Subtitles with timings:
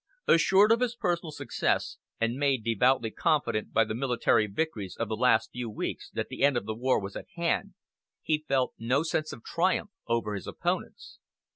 [0.27, 5.15] Assured of his personal success, and made devoutly confident by the military victories of the
[5.15, 7.75] last few weeks that the end of the war was at hand,
[8.23, 11.19] he felt no sense of triumph over his opponents.